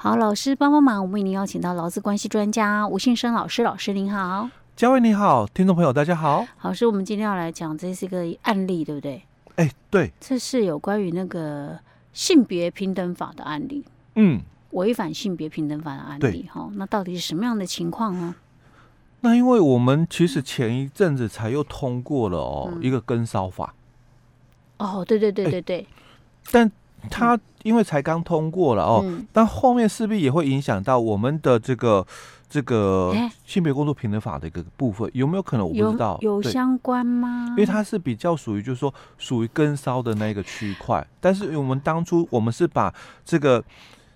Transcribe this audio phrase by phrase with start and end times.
[0.00, 6.46] 好，老师帮帮忙，我们为您邀请到劳资关系专家吴信生老师，老师您好，嘉惠你好，听众朋友大家好。
[6.62, 9.20] 老师，我们今天要来讲，这是一个案例，对不对？
[9.56, 11.76] 哎，对，这是有关于那个
[12.12, 13.84] 性别平等法的案例，
[14.14, 14.40] 嗯，
[14.70, 18.36] 违反性别平等法的案例，哈，那到底是什么样的情况呢？
[19.22, 23.74] 那因为我们其实前一阵子才又通过了哦，嗯、一个跟骚法。
[24.76, 25.88] 哦，对对对对对，
[26.52, 26.70] 但。
[27.10, 32.06] 他因为才刚通过了哦，嗯、但后面势必也会影响到我们的这个
[32.48, 35.66] 这个性别工作平等法的一个部分，有没有可能？
[35.66, 37.46] 我不知道有，有相关吗？
[37.50, 42.92] 因为它是比较属于就是说属于跟骚的那个区块，但是我们当初我们是把
[43.24, 43.62] 这个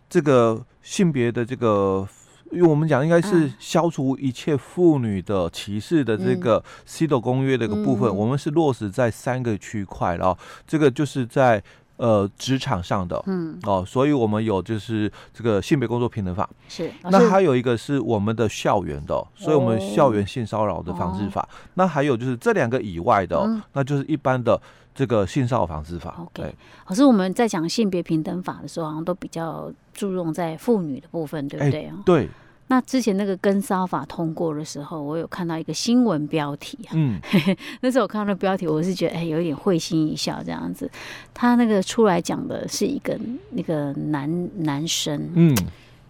[0.09, 2.07] 这个性别的这个，
[2.51, 11.63] 因为我们讲应该是消除一切妇女的歧视的这个 CEDAW 公约的一个部分，嗯、我们是落实在三个区块，然后这个就是在。
[12.03, 24.61] 呃，职场上的，嗯，哦，所以我们有就是这个性别工作平等法，是，那还有一个是我们的校园的，所以我们校园性骚扰的防治法，哦、那还有就是这两个以外的，嗯、那就是一般的
[24.93, 26.17] 这个性骚扰防治法。
[26.19, 26.55] OK，对。
[26.85, 31.85] 可是我们在讲性别平等法的时候，好像都比较注重在妇女的部分，对不对？
[31.85, 32.29] 欸、对。
[32.69, 37.21] 那之前那个跟骚法通过的时候，我有看到一个新闻标题啊，嗯，
[37.83, 40.91] 那时候我看到那标题，我是觉得哎，有一点会心一笑这样子。
[41.35, 43.19] 他那个出来讲的是一个
[43.51, 45.55] 那个男男生，嗯。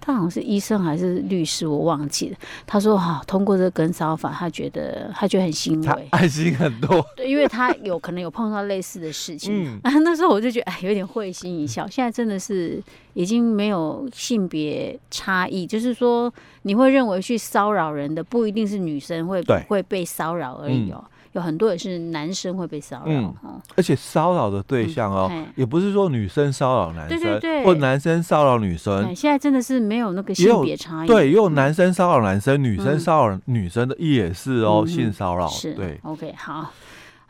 [0.04, 2.36] 他好像是医生还是律师，我忘记了。
[2.66, 7.06] 他说：“哈、啊，通过这个跟骚法，他觉得他觉得很欣慰，爱心很多。
[7.16, 9.64] 对，因为他有可能有碰到类似的事情。
[9.64, 11.86] 嗯、啊， 那时候我就觉得哎，有点会心一笑。
[11.86, 12.82] 现在真的是
[13.14, 21.02] 已经没有性别差异，就是说你会认为去骚扰人的不一定是女生会对会被骚扰而已哦。
[21.02, 23.34] 嗯”有很多也是男生会被骚扰，嗯，
[23.74, 29.16] 而且骚扰的对象哦，也不是说女生骚扰男生，对对对，或男生骚扰女生。
[29.16, 35.98] 现在真的是没有那个性别差异，对，也有男生骚扰男生，女生骚扰女生的也是哦，性骚扰是，对。
[36.02, 36.70] OK，好，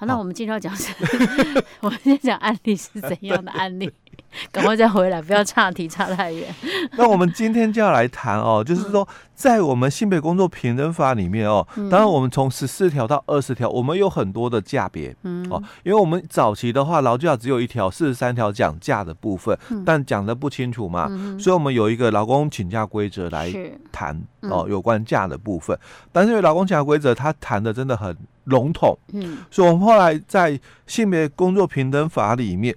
[0.02, 1.62] 好，那我们今天要讲什么？
[1.78, 3.88] 我们先讲案例是怎样的案例。
[4.50, 6.52] 赶快再回来，不要差题差太远。
[6.98, 21.08] 那我们今天就要来谈哦，就是说，在我们性别工作平等法里面哦，当然我们从十四条到二十条，我们有很多的价别，嗯，哦，因为我们早期的话，劳基法只有一条四十三条讲价的部分，但讲的不清楚嘛，
[21.38, 23.52] 所以我们有一个劳工请假规则来
[23.92, 25.78] 谈哦，有关价的部分。
[26.10, 32.76] 但是因为劳工请假规则它谈的真的很笼统，嗯，所以我们后来在性别工作平等法里面。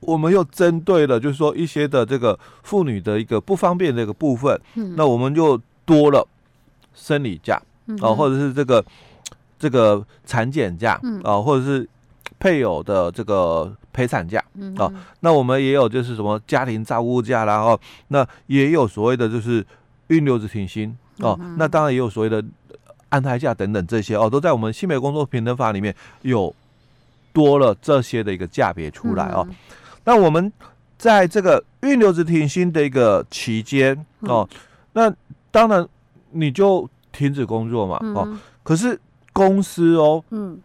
[0.00, 6.26] 我们又针对了，就是说一些的这个妇女的一个不方便的一个部分，嗯、那我们就多了
[6.94, 7.60] 生理假
[8.00, 8.82] 啊、或者是这个
[9.58, 11.86] 这个产检假啊、或者是
[12.38, 14.42] 配偶的这个陪产假
[14.76, 14.88] 啊。
[15.18, 19.66] 那我们也有就是什么家庭照顾假啦，然后那也有所谓的就是
[20.06, 21.38] 孕留职停薪哦。
[21.56, 22.42] 那当然也有所谓的
[23.08, 26.54] 安胎假等等这些哦、呃，都在我们性别工作平等法里面有
[27.32, 29.46] 多了这些的一个价别出来哦。
[30.04, 30.52] 那我们
[30.96, 34.48] 在这个孕留职停薪的一个期间哦，
[34.92, 35.12] 那
[35.50, 35.86] 当然
[36.30, 38.38] 你就停止工作嘛哦。
[38.62, 38.98] 可是
[39.32, 40.60] 公司哦，嗯，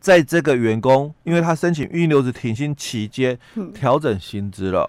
[0.00, 3.38] 在这个员工因为他申请孕留职停薪期间
[3.74, 4.88] 调整薪资了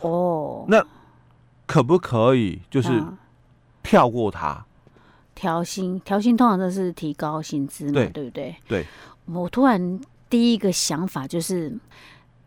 [0.00, 0.84] 哦，那
[1.66, 3.02] 可不可以就是
[3.82, 4.64] 跳过他？
[5.38, 8.56] 调薪调薪通常都是提高薪资嘛，对，对不对？
[8.66, 8.86] 对。
[9.26, 11.72] 我突然第一个想法就是。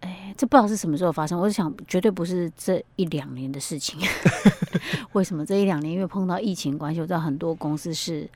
[0.01, 1.39] 哎，这不知道是什么时候发生。
[1.39, 3.99] 我是想，绝对不是这一两年的事情。
[5.13, 5.93] 为什么这一两年？
[5.93, 8.27] 因为碰到疫情关系，我知道很多公司是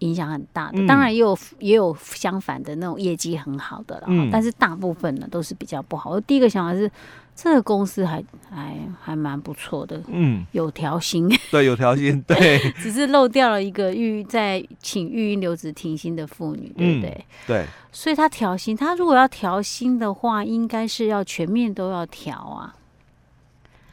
[0.00, 0.84] 影响很大的。
[0.84, 4.06] 当然，也有也有相反的那种业绩很好的了。
[4.08, 4.28] 嗯。
[4.32, 6.10] 但是大部分呢都是比较不好。
[6.10, 6.90] 我第一个想法是，
[7.36, 10.02] 这个公司还还还蛮不错的。
[10.08, 10.44] 嗯。
[10.52, 11.28] 有调薪。
[11.52, 12.20] 对，有调薪。
[12.22, 12.58] 对。
[12.82, 17.24] 只是漏掉了一个育在请育婴留职停薪的妇女，对不对？
[17.46, 17.66] 对。
[17.92, 22.74] 所以他调薪，他如果要调薪的话，应该是要全面都要调啊。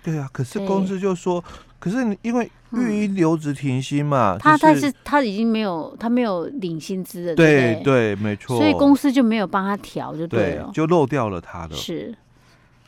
[0.02, 1.42] 对啊，可是公司就说，
[1.80, 8.58] 可是你因为育婴留职停薪嘛，他他是他已经没有他没有领薪资了，对对，没错。
[8.58, 11.76] 所以公司就没有帮他调，就对了，就漏掉了他的。
[11.76, 12.14] 是，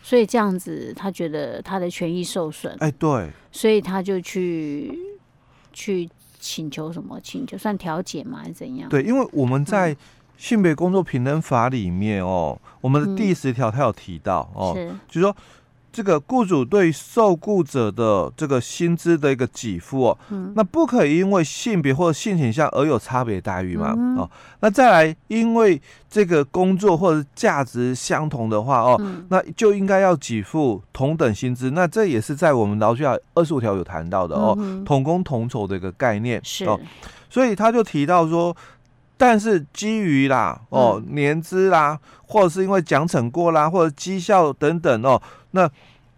[0.05, 2.75] 所以这样子，他觉得他的权益受损。
[2.79, 4.95] 哎，对，所以他就去
[5.73, 6.07] 去
[6.39, 7.19] 请求什么？
[7.23, 8.41] 请求算调解吗？
[8.43, 8.87] 还是怎样？
[8.87, 9.97] 对，因为我们在。
[10.37, 15.33] 性别工作平等法里面哦，我们的第十条他有提到、嗯、哦，是就是说
[15.95, 23.93] 这个雇主对受雇者的这个薪资的一个给付哦，嗯、那不可以因为性别或者性倾向而有差别待遇嘛？
[23.95, 31.71] 嗯、哦，那再来，因为这个工作或者价值相同的话哦，嗯、那就应该要给付同等薪资。
[31.71, 36.65] 那这也是在我们劳基法二十五条有谈到的哦，嗯、同工同酬的一个概念是。
[36.65, 36.77] 哦，
[37.29, 38.53] 所以他就提到说，
[39.17, 41.97] 但是基于啦哦、嗯、年资啦，
[42.27, 45.21] 或者是因为奖惩过啦，或者绩效等等哦。
[45.51, 45.69] 那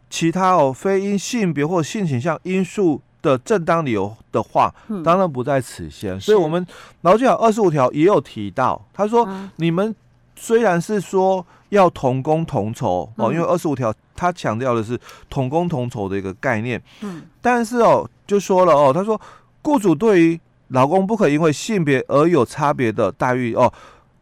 [0.10, 6.20] 其他哦，非因性别或性倾向因素的正当理由的话，嗯、当然不在此限。
[6.20, 6.66] 是所以，我们
[7.02, 9.94] 劳基法二十五条也有提到，他说，啊、你们
[10.36, 19.20] 虽然是说要同工同酬、嗯、哦，因为二十五条他强调的是同工同酬的一个概念，嗯，但是哦，就说了哦，他说，
[19.62, 23.72] 雇主对于劳工不可因为性别而有差别的待遇哦。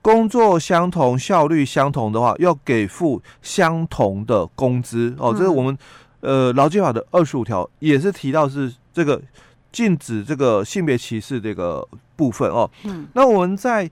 [0.01, 5.33] 工作相同、效率相同的话，要给付相同的工资哦。
[5.35, 5.75] 这是我们
[6.19, 9.19] 呃劳基法的二十五条也是提到是这个
[9.71, 12.69] 禁止这个性别歧视这个部分哦。
[12.83, 13.89] 嗯，那我们在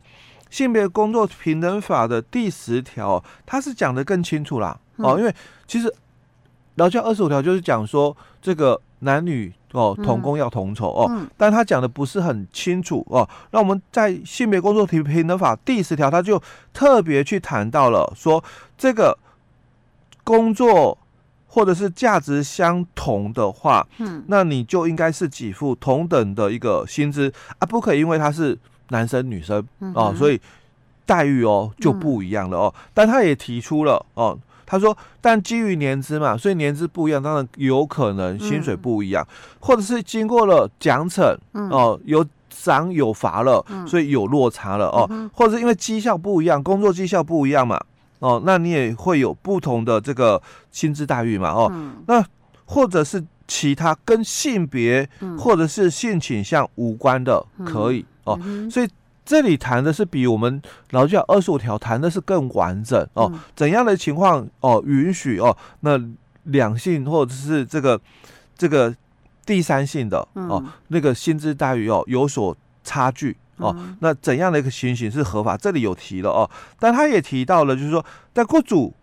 [0.51, 5.33] 性别工作平等法的第十条，它是讲的更清楚啦哦，因为
[5.67, 5.91] 其实
[6.75, 9.53] 劳基法二十五条就是讲说这个男女。
[9.73, 13.27] 哦，同工要同酬哦，嗯、但他讲的不是很清楚哦。
[13.49, 16.39] 那我们在性别工作平等法第十条，他就
[16.71, 18.43] 特别去谈到了说，
[18.77, 19.17] 这个
[20.23, 20.95] 工作
[21.47, 28.55] 或者是价值相同的话，嗯，那你就应该是给付同等的一个薪资啊，不可以因为他是
[28.89, 30.39] 男生女生哦，所以
[31.03, 32.75] 待遇哦就不一样了哦。
[32.93, 34.37] 但他也提出了哦。
[34.65, 41.69] 他说：“但基于年资嘛，所以年资不一样，当然有可能薪水不一样，嗯、或者是经过了奖惩哦、嗯。
[41.69, 47.79] 呃，有赏有罚了，嗯、所以有落差了哦，嗯、或者是因为绩效不一样，工作绩效不一样嘛，
[48.19, 52.23] 哦，那你也会有不同的这个薪资待遇嘛，哦，嗯、那
[52.65, 58.87] 或者是其他跟性别或者是性倾向无关的，可以、嗯、哦，所以。”
[59.25, 60.61] 这里谈的是比我们
[60.91, 65.55] 劳基法二十五条谈的是更完整哦，嗯、怎样的情况哦允许哦？
[65.79, 65.99] 那
[66.43, 67.99] 两性或者是这个
[68.57, 68.93] 这个
[69.45, 75.55] 第三性的哦，嗯、那个薪资待遇哦有所差距哦，嗯、那怎样的一个情形是合法？
[75.55, 78.93] 这里有提了哦，但他也提到了，就是说，但雇主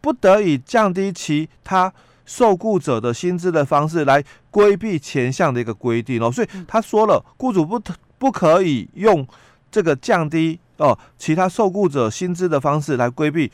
[0.00, 1.92] 不得以降低其他
[2.24, 4.22] 受雇者的薪资的方式来
[4.52, 7.82] 规避前项的一个规定哦，所以他说了，雇主不
[8.16, 9.26] 不可以用。
[9.76, 13.52] 这个降低哦，其他受雇者薪资的方式来规避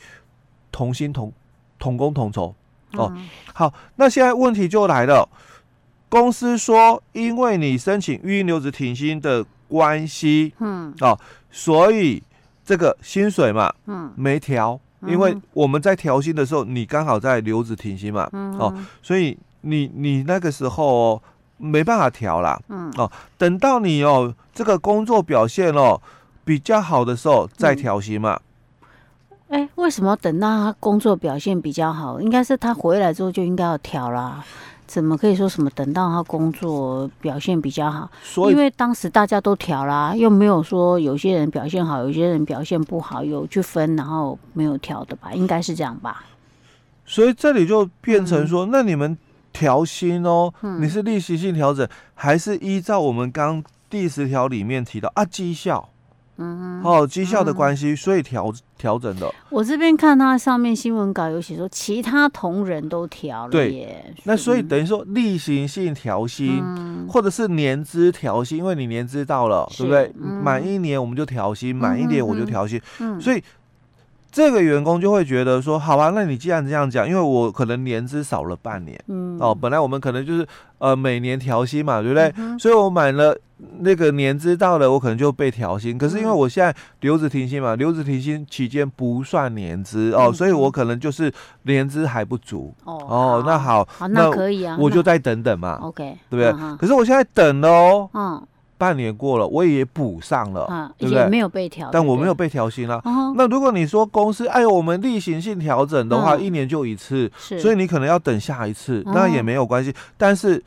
[0.71, 1.33] 同薪同
[1.77, 2.55] 同工同酬。
[2.93, 3.11] 哦。
[3.13, 5.27] 嗯、好，那现在问题就来了，
[6.07, 11.19] 公司说，因为你申请育婴留职停薪的关系，嗯，哦，
[11.51, 12.23] 所以
[12.63, 21.21] 这个薪水嘛，嗯，没调，因为我们在调薪的时候，你刚好在留职停薪嘛，嗯，哦，所以你你那个时候、哦。
[21.57, 26.01] 没办法调啦，嗯哦，等到你哦这个工作表现哦
[26.43, 28.39] 比较好的时候再调薪嘛。
[29.47, 32.19] 哎、嗯，为什么等到他工作表现比较好？
[32.19, 34.43] 应该是他回来之后就应该要调啦。
[34.85, 38.09] 怎么可以说什么等到他工作表现比较好？
[38.23, 45.31] 所以因为当时大家都调啦，又没有说有些人表现好，有些人表现不好，有去分然后没有调的吧？
[45.33, 46.25] 应该是这样吧？
[47.05, 49.17] 所以这里就变成说，嗯、那你们。
[49.53, 55.87] 调薪哦，你是例行性调整，嗯、还是依照我们刚第十条里面提到啊绩效？
[56.37, 59.31] 嗯哼，哦绩效的关系，嗯、所以调调整的。
[59.51, 64.03] 我这边看它上面新闻稿有写说，其他同仁都调了耶。
[64.15, 70.11] 对，那所以等于说例行性调薪，嗯、或者是年资调薪，因为你年资到了，是对不对？
[70.41, 73.41] 满、嗯、一年我们就调薪，满一年我就调薪，嗯、所以。
[74.33, 80.45] 这个员工就会觉得说，好啊，那你既然这样讲，因为我可能年资少了半年，嗯，哦，本来我们可能就是
[80.79, 82.33] 呃每年调薪嘛，对不对？
[82.37, 83.37] 嗯、所以我满了
[83.81, 85.99] 那个年资到了，我可能就被调薪。
[85.99, 92.73] 可是因为我现在留职停薪嘛，留职停薪期间不算年资哦，嗯、所以我可能就是年资还不足。
[92.85, 95.77] 哦，哦，那好，好，那可以啊，我就再等等嘛。
[95.83, 96.47] OK，对不对？
[96.59, 98.09] 嗯、可是我现在等了哦。
[98.15, 98.47] 嗯。
[98.83, 101.29] 半年过了，我也补上了，啊、对不对？
[101.29, 102.97] 没有被调，但我没有被调薪了。
[103.05, 109.91] 哦、那如果你说公司，哎呦，我们例行性调整的话，嗯、一年就一次，是所以你可能要等下一次，那也没有关系。
[109.91, 110.61] 哦、但是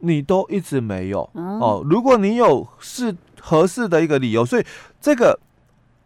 [0.00, 1.80] 你都一直没有、嗯、哦。
[1.88, 4.64] 如果你有是合适的一个理由，所以
[5.00, 5.38] 这个。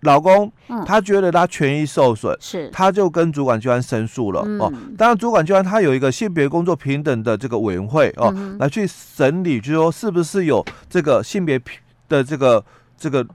[0.04, 0.52] 老公，
[0.86, 4.72] 他觉得他权益受损，是、嗯，他就跟主管机关申诉了、嗯、哦。
[4.96, 11.60] 当然，主管机关他有一个性别工作平等的这个委员会哦，嗯、来去审理，就是说是不是有这个性别
[12.08, 12.64] 的这个
[12.96, 13.26] 这个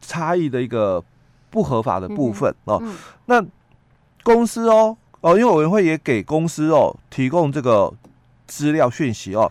[0.00, 1.02] 差异的一个
[1.50, 2.78] 不合法的部分、嗯、哦。
[2.82, 2.94] 嗯、
[3.26, 3.44] 那
[4.22, 7.92] 公司哦哦，因为委员会也给公司哦提供这个
[8.46, 9.50] 资料讯息哦，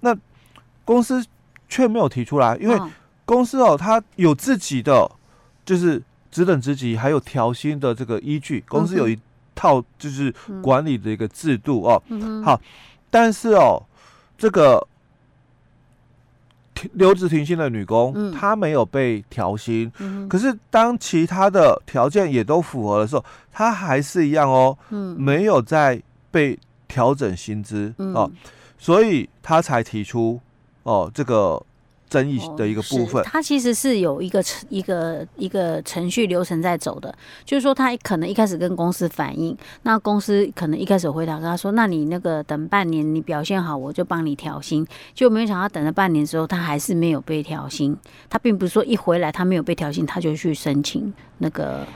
[0.00, 0.16] 那
[0.84, 1.24] 公司
[1.68, 2.78] 却没有提出来，因为
[3.24, 5.08] 公司哦他有自己的
[5.72, 9.18] 就是职等职级还有调薪的这个依据，公司有一
[9.54, 12.02] 套就是管理的一个制度哦，
[12.44, 12.60] 好，
[13.10, 13.82] 但是哦
[14.36, 14.86] 这个。
[16.94, 26.02] 留职停薪的女工，嗯、她没有被调薪，嗯、可是当其他的条件也都符合的时候，她还是一样哦，嗯、没有在
[26.32, 28.28] 被调整薪资、嗯、哦，
[28.78, 30.40] 所以她才提出
[30.82, 31.62] 哦这个。
[32.12, 37.14] 争议的一个部分，它其实是有一个程一个一个程序流程在走的，
[37.44, 47.96] 就是说他可能一开始跟公司反映，那公司可能一开始回答跟他说，那你那个等半年你表现好，我就帮你调薪，就没有想到等了半年之后，他还是没有被调薪，
[48.28, 51.86] 他并不是说一回来他没有被调薪，他就去申请那个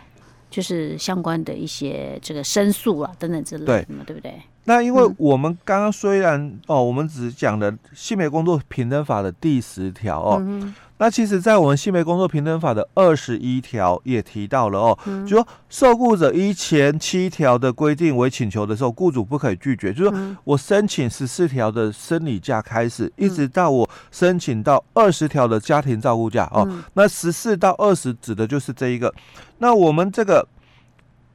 [0.50, 4.40] 就是相关的一些这个申诉啊等等之类的，对，对不对？
[4.64, 19.92] 那因为我们刚刚虽然、嗯、哦，我们只讲了性别工作平等法的第十条哦，那其实，在我们性别工作平等法的二十一条也提到了哦，嗯、就说受雇者依前七条的规定为请求的时候，雇主不可以拒绝。
[19.92, 29.12] 就是说我申请十四条的生理假开始，嗯、一直到我申请到二十条的家庭照顾假哦，嗯、那十四到二十指的就是这一个。
[29.58, 30.48] 那我们这个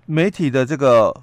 [0.06, 1.16] 媒体的这个。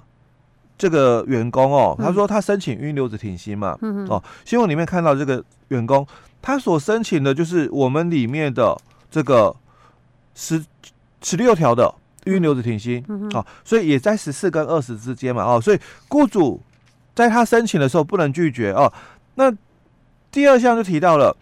[0.81, 3.77] 这个员工哦，他说他申请育婴留职停薪嘛，
[4.07, 6.07] 哦，新闻里面看到这个员工，
[6.41, 8.77] 他所申请的就是我们里面的
[9.11, 9.55] 这个
[10.35, 10.63] 十
[11.21, 11.93] 十六条的
[12.25, 16.61] 预留职停薪，嗯、哼哦，所以也在十四跟二十之间嘛，哦，所以雇主
[17.13, 18.91] 在他申请的时候不能拒绝哦。
[19.35, 19.53] 那
[20.31, 21.35] 第二项就提到了，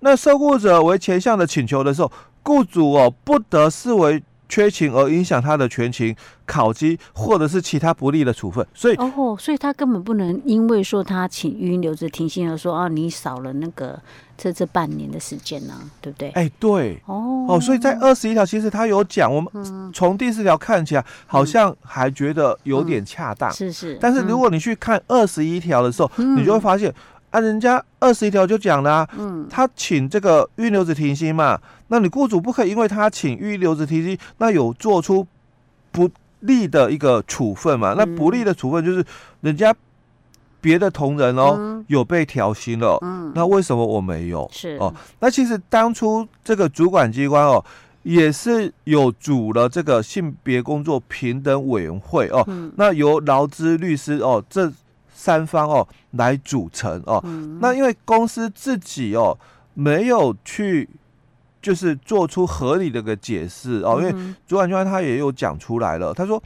[0.00, 2.10] 那受雇者为前项的请求的时候，
[2.42, 4.22] 雇主哦不得视为。
[4.48, 14.00] 缺勤而影响他的全勤考绩，或者是其他不利的处分，所以哦，所以他根本不能因为说他请预留职停薪而说啊，你少了那个
[14.36, 16.30] 这这半年的时间呢、啊，对不对？
[16.30, 17.46] 哎，对，哦。
[17.48, 26.92] 哦，所以在二十一条其实他有讲，我们从第四条看起来好像还觉得有点恰当，是是、嗯，但是如果你去看二十一条的时候，嗯、你就会发现。
[27.30, 35.26] 啊，人家二十一条就讲了、啊，嗯，他请这个预留职停薪嘛，那你雇主不可以因为他请预留职停薪，那有做出
[35.90, 36.08] 不
[36.40, 37.92] 利的一个处分嘛？
[37.94, 39.04] 嗯、那不利的处分就是
[39.40, 39.74] 人家
[40.66, 44.50] 别的同仁哦、嗯、有被调薪了，嗯，那为什么我没有？
[44.52, 44.76] 是。
[44.80, 47.64] 哦，那其实当初这个主管机关哦
[48.02, 54.72] 也是有组了这个性别工作平等委员会哦，嗯、那由劳资律师哦这。
[55.18, 59.36] 三方哦来组成哦，嗯、那因为公司自己哦
[59.72, 60.86] 没有去
[61.62, 66.40] 就是做出合理的个解释哦，嗯、因为主管机关他也有讲出来了，他说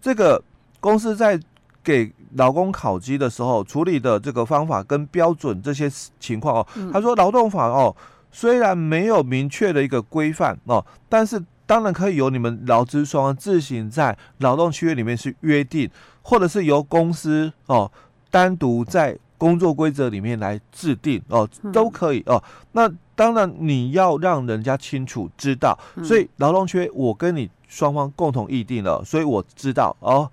[0.00, 0.40] 这个
[0.78, 1.38] 公司在
[1.82, 7.94] 给劳工考绩的时候处理的这个方法跟标准这些情况哦，嗯、他说劳动法哦
[8.30, 15.90] 虽然没有明确的一个规范哦，但是当然可以由你们劳资双方自行在劳动契约里面去约定，
[16.22, 17.90] 或者是由公司哦。
[18.30, 22.42] 单独在工作规则里面来制定哦，都可以哦。
[22.72, 30.30] 那当然你要让人家清楚知道，所以劳动契约我跟你双方共同议定了，所以我知道哦，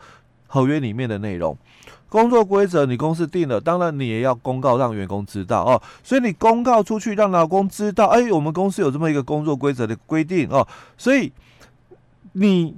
[0.49, 1.57] 合约里面的内容，
[2.09, 5.81] 工作规则你公司定了，当然你也要公告让员工知道哦。
[6.03, 10.67] 所以你公告出去让劳工知道，哎，我们公司有这么一个工作规则的规定哦。
[10.97, 11.31] 所以
[12.33, 12.75] 你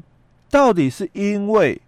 [0.51, 1.81] 到底是因为？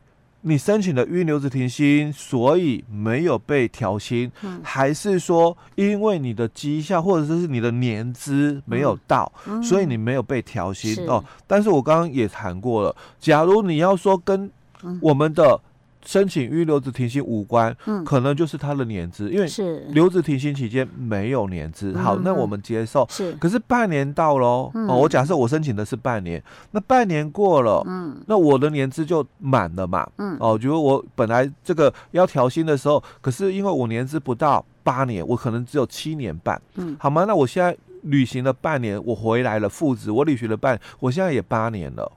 [0.45, 11.23] 你申请的预留职停薪，所以没有被调薪，嗯、还是说因为你的绩效或者是你的年资没有到，嗯嗯、所以你没有被调薪是哦？
[11.47, 14.51] 但是我刚刚也谈过了，假如你要说跟
[14.99, 15.57] 我们的。
[16.05, 21.95] 申请预留职停薪无关，嗯，可能就是他的年资，因为是留职停薪期间没有年资。
[21.98, 23.07] 好，那我们接受。
[23.10, 37.25] 是，可是半年到喽哦，我假设我申请的是半年，那半年过了，嗯，那我的年资就满了嘛，嗯，哦，如果我本来这个要调薪的时候，可是因为我年资不到八年，我可能只有七年半，嗯，好吗？
[37.25, 42.12] 那我现在履行了半年，我回来了复职，我履行了半，我现在也八年了，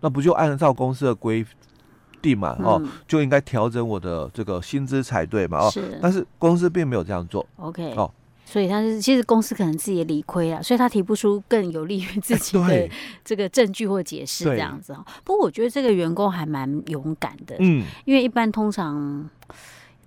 [0.00, 1.44] 那不就按照公司的规？
[2.24, 8.10] 地嘛，哦，就应该调整我的这个薪资才对嘛，哦，是，但是公司并没有这样做，OK，哦，
[8.46, 12.88] 所以他是其实公司可能自己也理亏啊，所以他提不出更有利于自己的
[13.22, 15.04] 这个证据或解释这样子啊。
[15.22, 19.28] 不过我觉得这个员工还蛮勇敢的，嗯，因为一般通常。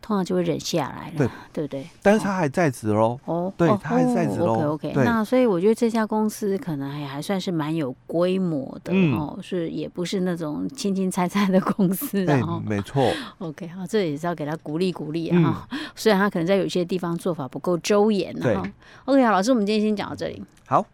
[0.08, 1.86] 通常就会忍下来了，对，对不对？
[2.02, 3.20] 但是他还在职喽。
[3.26, 4.54] 哦，对，他还在职喽。
[4.54, 13.12] OK OK，那所以我觉得这家公司可能还还算是蛮有规模的哦，是也不是那种轻轻猜猜的公司，然后没错。
[13.40, 15.68] OK，好，这也是要给他鼓励鼓励啊。
[15.94, 18.56] 虽然他可能在有些地方做法不够周延，对。
[19.04, 20.42] OK，好，老师，我们今天先讲到这里。
[20.66, 20.86] 好。